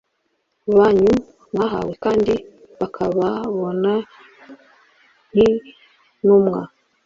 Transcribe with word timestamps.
banyu 0.77 1.13
mwahawe 1.53 1.93
kandi 2.03 2.33
bakababona 2.79 3.91
nkintumwa 5.31 6.61